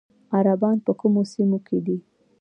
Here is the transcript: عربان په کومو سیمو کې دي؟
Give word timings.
عربان 0.35 0.77
په 0.85 0.91
کومو 0.99 1.21
سیمو 1.31 1.59
کې 1.67 1.77
دي؟ 1.85 1.97